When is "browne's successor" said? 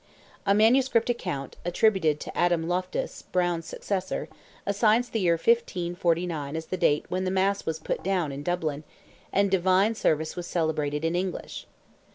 3.21-4.29